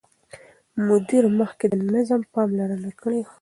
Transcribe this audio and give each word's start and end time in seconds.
مدیر 0.87 1.23
مخکې 1.39 1.65
د 1.73 1.75
نظم 1.93 2.21
پاملرنه 2.33 2.91
کړې 3.01 3.19
وه. 3.23 3.29